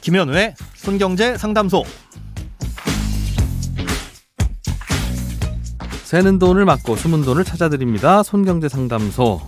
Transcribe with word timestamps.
김현우의 0.00 0.54
손경제 0.74 1.36
상담소. 1.36 1.84
새는 6.04 6.38
돈을 6.38 6.64
막고 6.64 6.96
숨은 6.96 7.22
돈을 7.22 7.44
찾아드립니다. 7.44 8.22
손경제 8.22 8.68
상담소 8.68 9.40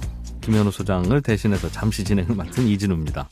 김현우 0.43 0.71
소장을 0.71 1.21
대신해서 1.23 1.71
잠시 1.71 2.05
진행을 2.05 2.37
맡은 2.37 2.67
이진우입니다. 2.69 3.29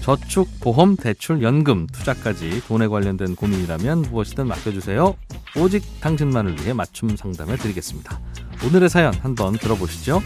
저축, 0.00 0.48
보험, 0.60 0.96
대출, 0.96 1.42
연금, 1.42 1.86
투자까지 1.88 2.62
돈에 2.66 2.88
관련된 2.88 3.36
고민이라면 3.36 4.02
무엇이든 4.02 4.46
맡겨주세요. 4.46 5.14
오직 5.56 5.84
당신만을 6.00 6.58
위해 6.60 6.72
맞춤 6.72 7.14
상담해 7.16 7.56
드리겠습니다. 7.56 8.18
오늘의 8.66 8.88
사연 8.88 9.12
한번 9.14 9.52
들어보시죠. 9.58 10.22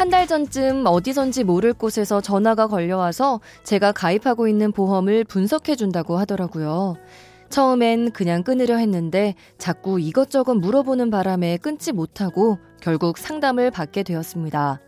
한 0.00 0.08
달 0.08 0.26
전쯤 0.26 0.84
어디선지 0.86 1.44
모를 1.44 1.74
곳에서 1.74 2.22
전화가 2.22 2.68
걸려와서 2.68 3.38
제가 3.64 3.92
가입하고 3.92 4.48
있는 4.48 4.72
보험을 4.72 5.24
분석해 5.24 5.76
준다고 5.76 6.16
하더라고요. 6.16 6.96
처음엔 7.50 8.12
그냥 8.12 8.42
끊으려 8.42 8.76
했는데 8.76 9.34
자꾸 9.58 10.00
이것저것 10.00 10.54
물어보는 10.54 11.10
바람에 11.10 11.58
끊지 11.58 11.92
못하고 11.92 12.56
결국 12.80 13.18
상담을 13.18 13.70
받게 13.70 14.02
되었습니다. 14.02 14.80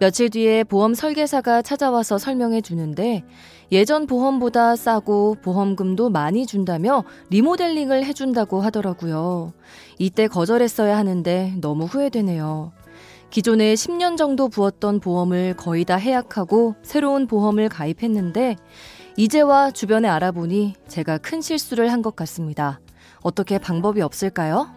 며칠 0.00 0.30
뒤에 0.30 0.64
보험 0.64 0.94
설계사가 0.94 1.60
찾아와서 1.60 2.16
설명해 2.16 2.62
주는데 2.62 3.24
예전 3.70 4.06
보험보다 4.06 4.76
싸고 4.76 5.36
보험금도 5.42 6.08
많이 6.08 6.46
준다며 6.46 7.04
리모델링을 7.28 8.02
해준다고 8.02 8.62
하더라고요. 8.62 9.52
이때 9.98 10.26
거절했어야 10.26 10.96
하는데 10.96 11.52
너무 11.60 11.84
후회되네요. 11.84 12.77
기존에 13.30 13.74
10년 13.74 14.16
정도 14.16 14.48
부었던 14.48 15.00
보험을 15.00 15.54
거의 15.56 15.84
다 15.84 15.96
해약하고 15.96 16.76
새로운 16.82 17.26
보험을 17.26 17.68
가입했는데 17.68 18.56
이제와 19.16 19.70
주변에 19.72 20.08
알아보니 20.08 20.74
제가 20.88 21.18
큰 21.18 21.40
실수를 21.40 21.92
한 21.92 21.98
것 22.02 22.14
같습니다. 22.16 22.80
어떻게 23.22 23.58
방법이 23.58 24.00
없을까요? 24.00 24.68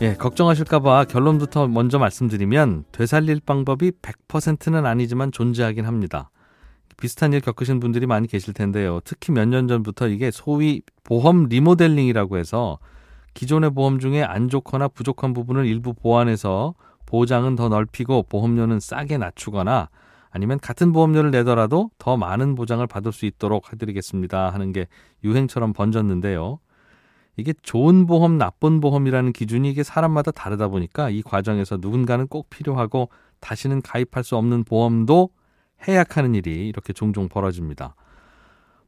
예, 0.00 0.14
걱정하실까봐 0.14 1.04
결론부터 1.04 1.68
먼저 1.68 1.98
말씀드리면 2.00 2.84
되살릴 2.90 3.40
방법이 3.46 3.92
100%는 4.02 4.84
아니지만 4.84 5.30
존재하긴 5.30 5.84
합니다. 5.86 6.30
비슷한 6.96 7.32
일 7.32 7.40
겪으신 7.40 7.78
분들이 7.80 8.06
많이 8.06 8.26
계실 8.26 8.52
텐데요. 8.52 9.00
특히 9.04 9.32
몇 9.32 9.46
년 9.48 9.68
전부터 9.68 10.08
이게 10.08 10.30
소위 10.32 10.82
보험 11.04 11.44
리모델링이라고 11.44 12.36
해서 12.36 12.78
기존의 13.34 13.70
보험 13.70 13.98
중에 13.98 14.22
안 14.22 14.48
좋거나 14.48 14.88
부족한 14.88 15.32
부분을 15.32 15.66
일부 15.66 15.94
보완해서 15.94 16.74
보장은 17.06 17.56
더 17.56 17.68
넓히고 17.68 18.24
보험료는 18.24 18.80
싸게 18.80 19.18
낮추거나 19.18 19.88
아니면 20.30 20.58
같은 20.60 20.92
보험료를 20.92 21.30
내더라도 21.30 21.90
더 21.98 22.16
많은 22.16 22.54
보장을 22.54 22.86
받을 22.86 23.12
수 23.12 23.26
있도록 23.26 23.72
해드리겠습니다 23.72 24.50
하는 24.50 24.72
게 24.72 24.86
유행처럼 25.24 25.72
번졌는데요. 25.74 26.58
이게 27.36 27.54
좋은 27.62 28.06
보험, 28.06 28.38
나쁜 28.38 28.80
보험이라는 28.80 29.32
기준이 29.32 29.70
이게 29.70 29.82
사람마다 29.82 30.30
다르다 30.30 30.68
보니까 30.68 31.10
이 31.10 31.22
과정에서 31.22 31.78
누군가는 31.80 32.26
꼭 32.28 32.50
필요하고 32.50 33.08
다시는 33.40 33.82
가입할 33.82 34.24
수 34.24 34.36
없는 34.36 34.64
보험도 34.64 35.30
해약하는 35.86 36.34
일이 36.34 36.68
이렇게 36.68 36.92
종종 36.92 37.28
벌어집니다. 37.28 37.94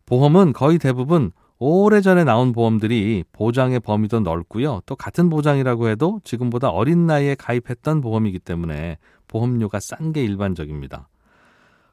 보험은 0.06 0.52
거의 0.52 0.78
대부분 0.78 1.32
오래전에 1.58 2.24
나온 2.24 2.52
보험들이 2.52 3.24
보장의 3.32 3.80
범위도 3.80 4.20
넓고요. 4.20 4.80
또 4.86 4.96
같은 4.96 5.30
보장이라고 5.30 5.88
해도 5.88 6.20
지금보다 6.24 6.68
어린 6.70 7.06
나이에 7.06 7.36
가입했던 7.36 8.00
보험이기 8.00 8.38
때문에 8.40 8.98
보험료가 9.28 9.78
싼 9.80 10.12
게 10.12 10.24
일반적입니다. 10.24 11.08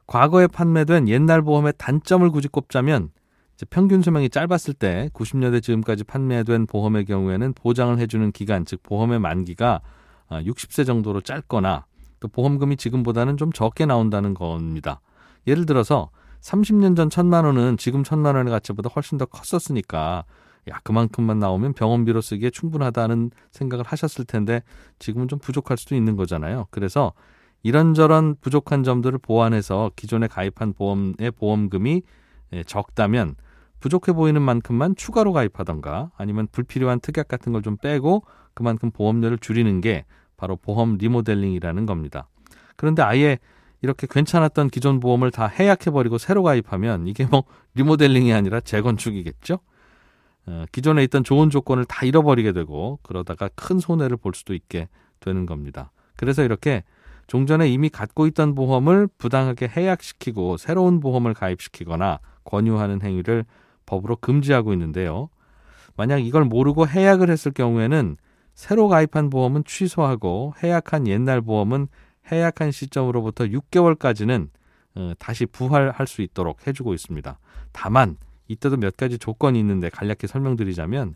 과거에 0.07 0.47
판매된 0.47 1.07
옛날 1.07 1.41
보험의 1.41 1.73
단점을 1.77 2.29
굳이 2.31 2.47
꼽자면 2.47 3.11
평균 3.69 4.01
수명이 4.01 4.29
짧았을 4.29 4.73
때 4.73 5.09
90년대 5.13 5.61
지금까지 5.61 6.03
판매된 6.03 6.65
보험의 6.65 7.05
경우에는 7.05 7.53
보장을 7.53 7.97
해주는 7.99 8.31
기간, 8.31 8.65
즉 8.65 8.81
보험의 8.81 9.19
만기가 9.19 9.81
60세 10.31 10.81
아, 10.81 10.83
정도로 10.85 11.21
짧거나 11.21 11.85
또 12.19 12.27
보험금이 12.27 12.77
지금보다는 12.77 13.37
좀 13.37 13.51
적게 13.51 13.85
나온다는 13.85 14.33
겁니다. 14.33 15.01
예를 15.47 15.65
들어서 15.65 16.09
30년 16.41 16.95
전 16.95 17.09
천만 17.09 17.45
원은 17.45 17.77
지금 17.77 18.03
천만 18.03 18.35
원의 18.35 18.51
가치보다 18.51 18.89
훨씬 18.95 19.17
더 19.17 19.25
컸었으니까 19.25 20.25
야 20.69 20.79
그만큼만 20.83 21.39
나오면 21.39 21.73
병원비로 21.73 22.21
쓰기에 22.21 22.49
충분하다는 22.49 23.31
생각을 23.51 23.85
하셨을 23.85 24.25
텐데 24.25 24.61
지금은 24.99 25.27
좀 25.27 25.39
부족할 25.39 25.77
수도 25.77 25.95
있는 25.95 26.15
거잖아요. 26.15 26.67
그래서 26.71 27.13
이런저런 27.63 28.35
부족한 28.41 28.83
점들을 28.83 29.19
보완해서 29.19 29.91
기존에 29.95 30.27
가입한 30.27 30.73
보험의 30.73 31.31
보험금이 31.37 32.01
예, 32.53 32.63
적다면 32.63 33.35
부족해 33.79 34.13
보이는 34.13 34.41
만큼만 34.41 34.95
추가로 34.95 35.33
가입하던가 35.33 36.11
아니면 36.17 36.47
불필요한 36.51 36.99
특약 36.99 37.27
같은 37.27 37.51
걸 37.51 37.61
좀 37.61 37.77
빼고 37.77 38.23
그만큼 38.53 38.91
보험료를 38.91 39.37
줄이는 39.37 39.81
게 39.81 40.05
바로 40.37 40.55
보험 40.55 40.97
리모델링이라는 40.97 41.85
겁니다. 41.85 42.27
그런데 42.75 43.01
아예 43.03 43.37
이렇게 43.81 44.07
괜찮았던 44.09 44.69
기존 44.69 44.99
보험을 44.99 45.31
다 45.31 45.47
해약해버리고 45.47 46.17
새로 46.17 46.43
가입하면 46.43 47.07
이게 47.07 47.25
뭐 47.25 47.43
리모델링이 47.75 48.31
아니라 48.33 48.59
재건축이겠죠? 48.59 49.59
어, 50.47 50.65
기존에 50.71 51.03
있던 51.03 51.23
좋은 51.23 51.49
조건을 51.49 51.85
다 51.85 52.05
잃어버리게 52.05 52.51
되고 52.51 52.99
그러다가 53.03 53.49
큰 53.55 53.79
손해를 53.79 54.17
볼 54.17 54.33
수도 54.35 54.53
있게 54.53 54.87
되는 55.19 55.45
겁니다. 55.45 55.91
그래서 56.15 56.43
이렇게 56.43 56.83
종전에 57.27 57.69
이미 57.69 57.89
갖고 57.89 58.27
있던 58.27 58.55
보험을 58.55 59.07
부당하게 59.17 59.67
해약시키고 59.67 60.57
새로운 60.57 60.99
보험을 60.99 61.33
가입시키거나 61.33 62.19
권유하는 62.43 63.01
행위를 63.01 63.45
법으로 63.85 64.17
금지하고 64.17 64.73
있는데요. 64.73 65.29
만약 65.95 66.19
이걸 66.19 66.45
모르고 66.45 66.87
해약을 66.87 67.29
했을 67.29 67.51
경우에는 67.51 68.17
새로 68.53 68.87
가입한 68.87 69.29
보험은 69.29 69.63
취소하고 69.65 70.53
해약한 70.61 71.07
옛날 71.07 71.41
보험은 71.41 71.87
해약한 72.29 72.71
시점으로부터 72.71 73.45
6개월까지는 73.45 74.49
어, 74.95 75.13
다시 75.19 75.45
부활할 75.45 76.05
수 76.07 76.21
있도록 76.21 76.67
해주고 76.67 76.93
있습니다. 76.93 77.39
다만 77.71 78.17
이때도 78.47 78.77
몇 78.77 78.97
가지 78.97 79.17
조건이 79.17 79.59
있는데 79.59 79.89
간략히 79.89 80.27
설명드리자면 80.27 81.15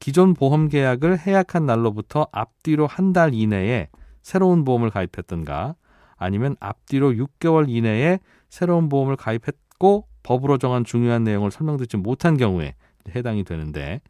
기존 0.00 0.34
보험 0.34 0.68
계약을 0.68 1.20
해약한 1.20 1.66
날로부터 1.66 2.26
앞뒤로 2.32 2.86
한 2.86 3.12
달 3.12 3.32
이내에 3.32 3.88
새로운 4.22 4.64
보험을 4.64 4.90
가입했던가 4.90 5.76
아니면 6.16 6.56
앞뒤로 6.60 7.12
6개월 7.12 7.68
이내에 7.68 8.18
새로운 8.48 8.88
보험을 8.88 9.16
가입했고 9.16 10.06
법으로 10.22 10.58
정한 10.58 10.84
중요한 10.84 11.22
내용을 11.24 11.50
설명드리지 11.50 11.98
못한 11.98 12.36
경우에 12.36 12.74
해당이 13.14 13.44
되는데 13.44 14.00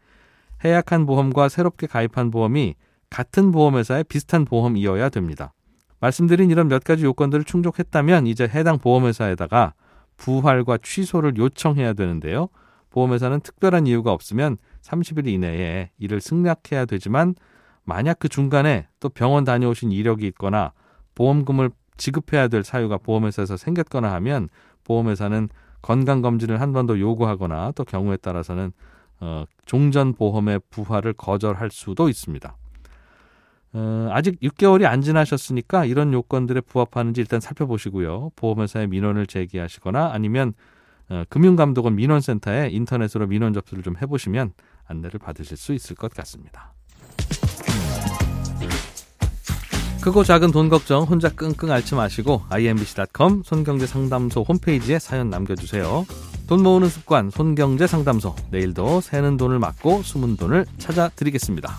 해약한 0.64 1.04
보험과 1.04 1.48
새롭게 1.48 1.86
가입한 1.86 2.30
보험이 2.30 2.76
같은 3.10 3.52
보험회사의 3.52 4.04
비슷한 4.04 4.44
보험이어야 4.44 5.08
됩니다. 5.10 5.52
말씀드린 6.04 6.50
이런 6.50 6.68
몇 6.68 6.84
가지 6.84 7.04
요건들을 7.04 7.44
충족했다면 7.44 8.26
이제 8.26 8.44
해당 8.46 8.78
보험회사에다가 8.78 9.72
부활과 10.18 10.76
취소를 10.82 11.36
요청해야 11.38 11.94
되는데요. 11.94 12.48
보험회사는 12.90 13.40
특별한 13.40 13.86
이유가 13.86 14.12
없으면 14.12 14.58
30일 14.82 15.26
이내에 15.26 15.90
이를 15.98 16.20
승낙해야 16.20 16.84
되지만 16.84 17.34
만약 17.84 18.18
그 18.18 18.28
중간에 18.28 18.86
또 19.00 19.08
병원 19.08 19.44
다녀오신 19.44 19.92
이력이 19.92 20.26
있거나 20.28 20.72
보험금을 21.14 21.70
지급해야 21.96 22.48
될 22.48 22.64
사유가 22.64 22.98
보험회사에서 22.98 23.56
생겼거나 23.56 24.12
하면 24.12 24.48
보험회사는 24.84 25.48
건강검진을 25.82 26.60
한 26.60 26.72
번 26.72 26.86
더 26.86 26.98
요구하거나 26.98 27.72
또 27.72 27.84
경우에 27.84 28.16
따라서는 28.18 28.72
어, 29.20 29.44
종전보험의 29.64 30.60
부활을 30.70 31.14
거절할 31.14 31.70
수도 31.70 32.08
있습니다. 32.10 32.56
어, 33.74 34.08
아직 34.12 34.40
6개월이 34.40 34.84
안 34.84 35.02
지나셨으니까 35.02 35.84
이런 35.84 36.12
요건들에 36.12 36.60
부합하는지 36.60 37.20
일단 37.20 37.40
살펴보시고요. 37.40 38.30
보험회사에 38.36 38.86
민원을 38.86 39.26
제기하시거나 39.26 40.12
아니면 40.12 40.54
어, 41.08 41.24
금융감독원 41.28 41.96
민원센터에 41.96 42.70
인터넷으로 42.70 43.26
민원 43.26 43.52
접수를 43.52 43.82
좀 43.82 43.96
해보시면 44.00 44.52
안내를 44.86 45.18
받으실 45.18 45.56
수 45.56 45.74
있을 45.74 45.96
것 45.96 46.14
같습니다. 46.14 46.72
크고 50.00 50.22
작은 50.22 50.52
돈 50.52 50.68
걱정 50.68 51.04
혼자 51.04 51.30
끙끙 51.30 51.70
앓지 51.70 51.94
마시고 51.94 52.42
imbc.com 52.50 53.42
손경제 53.42 53.86
상담소 53.86 54.42
홈페이지에 54.42 54.98
사연 54.98 55.30
남겨주세요. 55.30 56.06
돈 56.46 56.62
모으는 56.62 56.88
습관 56.90 57.30
손경제 57.30 57.86
상담소 57.86 58.36
내일도 58.50 59.00
새는 59.00 59.38
돈을 59.38 59.58
막고 59.58 60.02
숨은 60.02 60.36
돈을 60.36 60.66
찾아드리겠습니다. 60.76 61.70